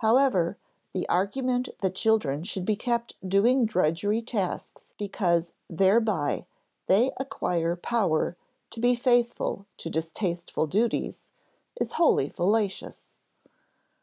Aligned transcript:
However, 0.00 0.58
the 0.92 1.08
argument 1.08 1.70
that 1.80 1.94
children 1.94 2.42
should 2.42 2.66
be 2.66 2.76
kept 2.76 3.14
doing 3.26 3.64
drudgery 3.64 4.20
tasks 4.20 4.92
because 4.98 5.54
thereby 5.70 6.44
they 6.88 7.10
acquire 7.16 7.74
power 7.74 8.36
to 8.68 8.80
be 8.80 8.94
faithful 8.94 9.64
to 9.78 9.88
distasteful 9.88 10.66
duties, 10.66 11.26
is 11.80 11.92
wholly 11.92 12.28
fallacious. 12.28 13.14